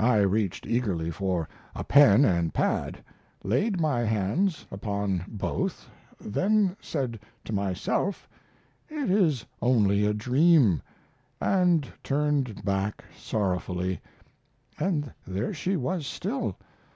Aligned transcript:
I 0.00 0.16
reached 0.16 0.66
eagerly 0.66 1.12
for 1.12 1.48
a 1.72 1.84
pen 1.84 2.50
& 2.50 2.50
pad, 2.50 3.04
laid 3.44 3.80
my 3.80 4.00
hands 4.00 4.66
upon 4.72 5.24
both, 5.28 5.88
then 6.20 6.76
said 6.80 7.20
to 7.44 7.52
myself, 7.52 8.28
"It 8.88 9.08
is 9.08 9.46
only 9.60 10.04
a 10.04 10.14
dream," 10.14 10.82
and 11.40 11.86
turned 12.02 12.64
back 12.64 13.04
sorrowfully 13.16 14.00
& 14.40 15.26
there 15.28 15.54
she 15.54 15.76
was 15.76 16.08
still. 16.08 16.56